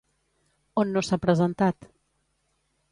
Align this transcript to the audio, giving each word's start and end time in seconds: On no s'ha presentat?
On 0.83 0.95
no 0.95 1.03
s'ha 1.09 1.21
presentat? 1.27 1.91